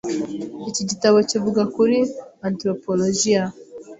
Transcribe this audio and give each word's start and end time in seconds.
Iki 0.69 0.83
gitabo 0.89 1.17
kivuga 1.29 1.61
kuri 1.75 1.97
antropologiya. 2.47 3.43